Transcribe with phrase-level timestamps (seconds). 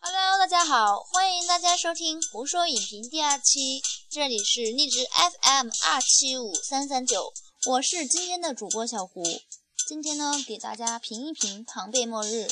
[0.00, 7.32] Hello，大家好，欢迎大家收听《胡说影评》第二期，这里是荔枝 FM 二七五三三九，
[7.66, 9.24] 我是今天的主播小胡。
[9.88, 12.44] 今天呢，给大家评一评《庞贝末日》。《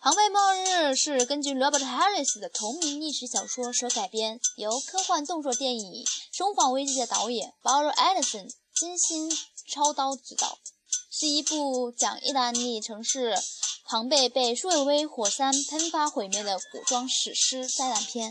[0.00, 9.28] 庞贝末日》是根据 Robert Harris 的同名历史小说所改编，由科幻动作电影《生化危机》的导演 Barry Edison 精心
[9.68, 10.60] 操刀指导，
[11.10, 13.36] 是一部讲意大利城市
[13.86, 18.30] 庞贝被苏维火山喷发毁灭的古装史诗灾难片。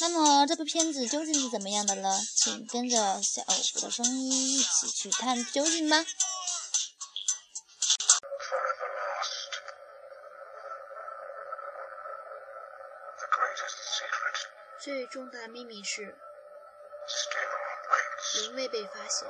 [0.00, 2.20] 那么这部片子究竟是怎么样的呢？
[2.36, 6.04] 请跟着小虎的声音一起去探究竟吧。
[14.82, 16.12] 最重大秘密是，仍
[18.56, 19.28] 未被发现。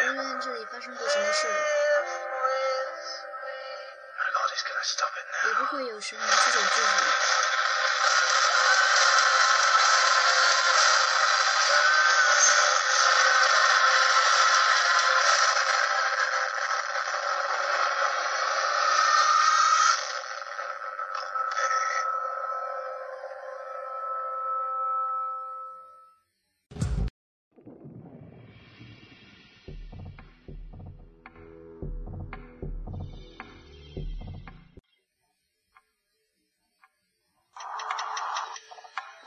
[0.00, 1.48] 无论这里发生过什么事，
[5.46, 7.77] 也不会有什么这种作用。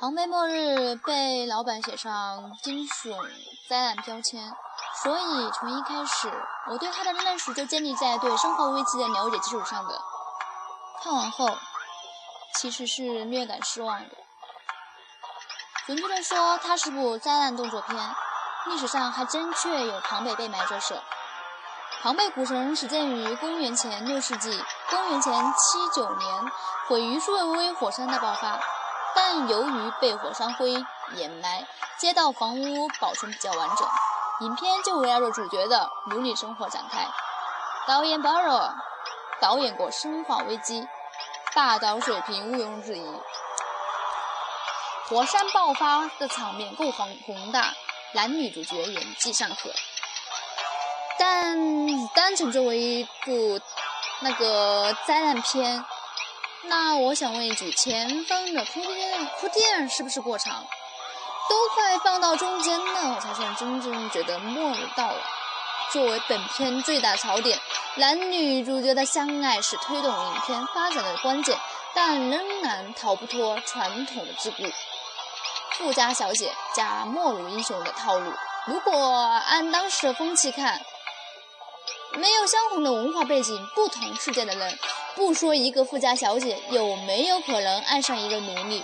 [0.00, 3.14] 庞贝末日被老板写上惊悚
[3.68, 4.50] 灾难标签，
[5.02, 6.32] 所以从一开始，
[6.70, 10.00] 我对他的认识就建立在对生化危机的了解基础上的。
[11.02, 11.50] 看完后，
[12.54, 14.16] 其实是略感失望的。
[15.84, 18.14] 准确的说，它是部灾难动作片。
[18.68, 20.98] 历史上还真确有庞贝被埋这事。
[22.00, 26.52] 庞贝古城始建于公元前六世纪，公元前七九年
[26.88, 28.58] 毁于苏维埃火山的爆发。
[29.14, 30.72] 但由于被火山灰
[31.14, 31.66] 掩埋，
[31.98, 33.88] 街道房屋保存比较完整。
[34.40, 37.06] 影片就围绕着主角的奴隶生活展开。
[37.86, 38.72] 导演 Baro
[39.40, 40.82] 导演过《生化危机》，
[41.54, 43.20] 大导水平毋庸置疑。
[45.08, 47.74] 火山爆发的场面够宏宏大，
[48.12, 49.70] 男女主角演技尚可。
[51.18, 51.58] 但
[52.14, 53.60] 单纯作为一部
[54.20, 55.84] 那个灾难片。
[56.64, 60.64] 那我想问一句，前方的铺垫铺垫是不是过长？
[61.48, 65.20] 都快放到中间了，我才算真正觉得末日到了。
[65.90, 67.58] 作为本片最大槽点，
[67.96, 71.58] 男女主角的相爱是推动影片发展的关键，
[71.92, 74.72] 但仍然逃不脱传统的桎梏。
[75.72, 78.32] 富家小姐加末路英雄的套路，
[78.66, 78.94] 如果
[79.46, 80.80] 按当时的风气看，
[82.12, 84.78] 没有相同的文化背景、不同世界的人。
[85.20, 88.82] 不说一个富家小姐有没有可能爱上一个奴隶，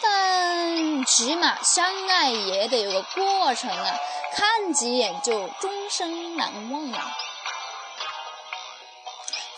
[0.00, 3.94] 但起码相爱也得有个过程啊！
[4.34, 7.12] 看几眼就终生难忘啊！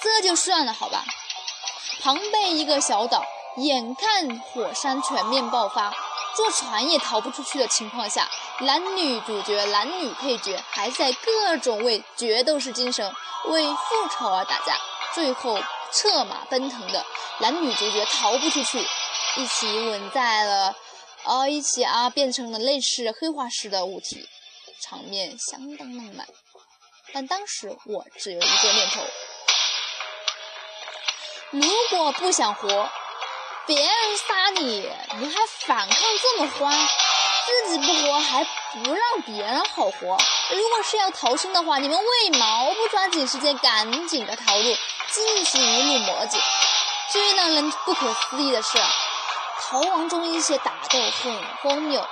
[0.03, 1.05] 这就算了，好吧。
[2.03, 3.25] 庞贝一个小岛，
[3.59, 5.95] 眼看火山全面爆发，
[6.35, 8.29] 坐船也逃不出去的情况下，
[8.59, 14.77] 男女主角、男女配角还在各种为决斗士精神、为复仇而打架。
[15.15, 15.57] 最后
[15.95, 17.07] 策马奔腾的
[17.39, 18.85] 男女主角逃不出去，
[19.37, 20.75] 一起吻在了，
[21.23, 24.29] 呃，一起啊变成了类似黑化石的物体，
[24.83, 26.27] 场面相当浪漫。
[27.13, 29.05] 但当时我只有一个念头：
[31.51, 32.91] 如果不想活，
[33.65, 34.91] 别人杀你，
[35.21, 36.89] 你还反抗这么欢，
[37.47, 40.19] 自己不活还不让别人好活。
[40.51, 44.77] 如果是要逃生的话，你们为毛不抓紧时间赶紧的逃路？
[45.15, 46.37] 进行一路磨叽。
[47.11, 48.77] 最让人不可思议的是，
[49.61, 52.05] 逃亡中一些打斗很荒谬。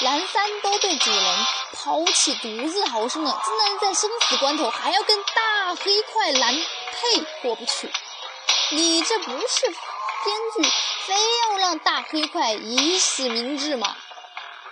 [0.00, 7.92] 蓝三都被主人抛弃，独自逃生了，竟然在生死关头还要跟大黑块蓝配过不去。
[8.70, 10.72] 你这不是编剧
[11.06, 13.94] 非要让大黑块以死明志吗？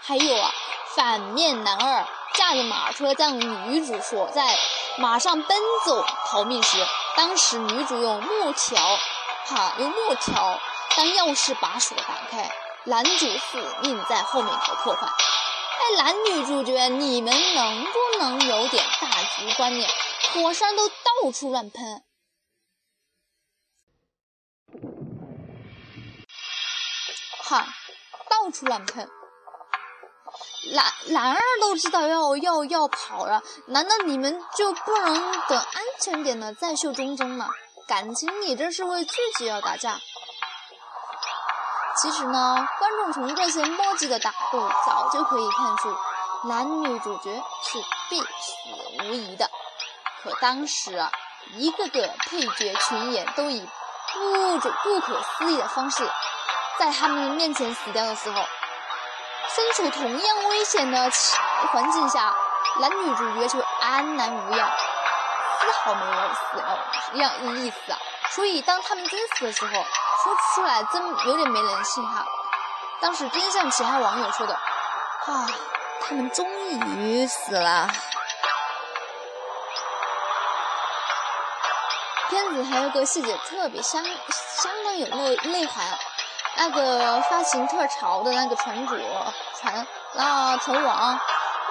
[0.02, 0.50] 还有啊，
[0.96, 2.04] 反面男二
[2.34, 4.58] 驾着马车将女主锁在
[4.96, 6.84] 马上奔走逃命时。
[7.16, 8.80] 当时女主用木条
[9.46, 10.60] 哈用木条。
[10.96, 12.50] 当钥匙把锁打开，
[12.84, 15.06] 男主死命在后面搞破坏。
[15.06, 19.88] 哎，男女主角，你们能不能有点大局观念？
[20.34, 22.02] 火山都到处乱喷，
[27.38, 27.68] 哈，
[28.28, 29.08] 到处乱喷。
[30.72, 35.14] 男男二都知道要要要跑了，难道你们就不能
[35.48, 37.48] 等安全点了再秀忠贞吗？
[37.88, 39.98] 感情你这是为自己而打架。
[42.00, 45.94] 其实呢，观众从这些墨迹的打斗早就可以看出，
[46.44, 47.34] 男女主角
[47.64, 48.26] 是必死
[49.00, 49.50] 无疑的。
[50.22, 51.10] 可当时啊，
[51.54, 53.66] 一个个配角群演都以
[54.12, 56.08] 不不可思议的方式，
[56.78, 58.44] 在他们面前死掉的时候。
[59.54, 61.10] 身处同样危险的
[61.72, 62.34] 环境下，
[62.80, 64.70] 男女主角却安然无恙，
[65.60, 66.78] 丝毫没有死了
[67.14, 67.98] 样意思啊！
[68.30, 72.24] 所以当他们真死的时候，说出来真有点没人性哈。
[73.00, 75.46] 当时真像其他网友说的，啊，
[76.00, 77.88] 他们终于死了。
[82.28, 85.84] 片子还有个细节特别相相当有内内涵。
[86.56, 88.96] 那个发型特潮的那个船主
[89.60, 91.18] 船，那船王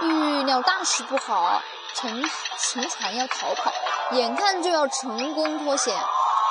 [0.02, 1.62] 预料大事不好，
[1.94, 2.24] 乘
[2.58, 3.72] 乘船要逃跑，
[4.12, 5.94] 眼看就要成功脱险，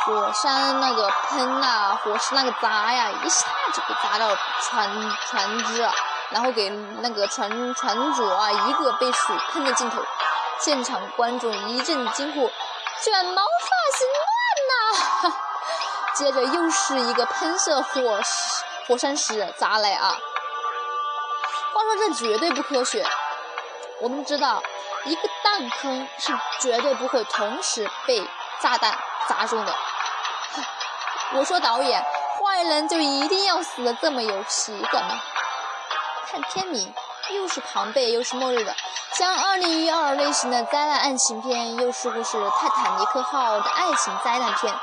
[0.04, 4.88] 火山那个喷呐，火势那个砸呀，一下就给砸到船
[5.26, 5.92] 船只啊，
[6.30, 6.68] 然后给
[7.00, 10.02] 那个船船主啊一个被水喷的镜头，
[10.60, 12.50] 现场观众一阵惊呼：
[13.02, 14.37] 卷毛发型吗！
[16.18, 18.20] 接着又是一个喷射火
[18.88, 20.18] 火山石砸来啊！
[21.72, 23.06] 话说这绝对不科学。
[24.00, 24.60] 我们知道，
[25.04, 28.28] 一个弹坑是绝对不会同时被
[28.60, 28.98] 炸弹
[29.28, 29.72] 砸中的。
[31.34, 32.04] 我说导演，
[32.40, 35.20] 坏人就一定要死的这么有喜感吗？
[36.28, 36.92] 看片名，
[37.30, 38.74] 又是庞贝，又是末日的，
[39.12, 44.74] 像二零一二类型的灾难爱情片，又似乎是泰坦尼克号的爱情灾难片。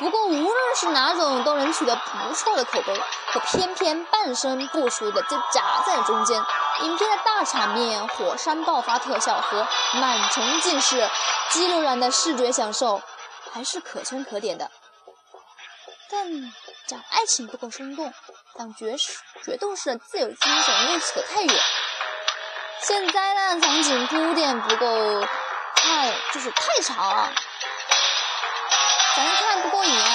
[0.00, 2.98] 不过，无论是哪种，都能取得不错的口碑。
[3.30, 6.42] 可偏偏半生不熟的就夹在中间。
[6.80, 11.06] 影片的大场面、火山爆发特效和满城尽是
[11.50, 13.02] 激流染的视觉享受，
[13.52, 14.70] 还是可圈可点的。
[16.10, 16.26] 但
[16.86, 18.10] 讲爱情不够生动，
[18.56, 18.96] 讲决
[19.44, 21.60] 决斗士的自由精神又扯太远。
[22.80, 25.26] 现在呢，场景铺垫不够，
[25.76, 27.30] 太就是太长了。
[29.16, 30.06] 咱看不过瘾啊！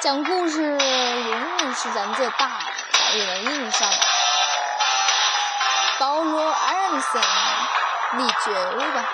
[0.00, 0.78] 讲故事永
[1.58, 2.46] 远是咱这大
[2.92, 3.88] 导演的硬伤。
[5.98, 7.22] 保罗·艾伦森，
[8.12, 8.52] 你绝
[8.92, 9.04] 吧！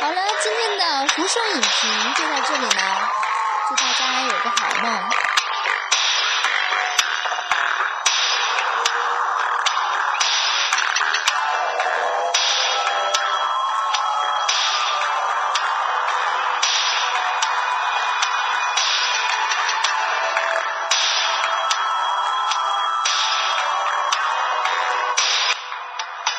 [0.00, 3.10] 好了，今天的胡说影评就到这里了，
[3.68, 5.10] 祝大家有个好梦。